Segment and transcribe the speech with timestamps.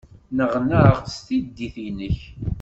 [0.31, 2.19] Nneɣnaɣ s tiddit-nnek.